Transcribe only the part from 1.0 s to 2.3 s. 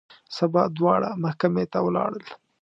محکمې ته ولاړل.